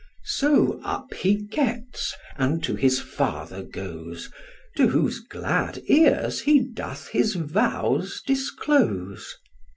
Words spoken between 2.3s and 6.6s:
and to his father goes, To whose glad ears he